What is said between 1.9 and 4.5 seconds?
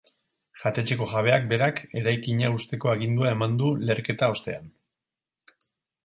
eraikina husteko agindua eman du leherketa